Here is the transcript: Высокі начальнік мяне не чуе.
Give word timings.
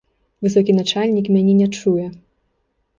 Высокі 0.47 0.75
начальнік 0.79 1.31
мяне 1.37 1.53
не 1.61 1.67
чуе. 1.77 2.11